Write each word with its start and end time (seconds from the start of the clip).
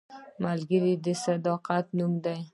ملګری 0.43 0.93
د 1.03 1.05
صداقت 1.23 1.85
نوم 1.97 2.13
دی 2.23 2.39